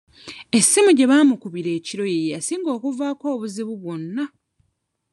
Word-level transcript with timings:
Essimu 0.57 0.89
gye 0.97 1.09
baamukubira 1.11 1.69
ekiro 1.79 2.05
ye 2.13 2.21
yasinga 2.33 2.69
okuvaako 2.77 3.25
obuzibu 3.35 3.73
bwonna. 3.81 4.23